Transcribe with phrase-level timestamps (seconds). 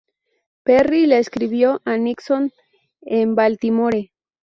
[0.63, 2.51] Perry le escribió a Nixon
[3.01, 4.09] en Baltimore.